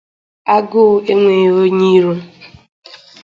Agụụ 0.55 0.95
enweghị 1.11 1.47
onye 1.61 1.87
iro 1.97 2.13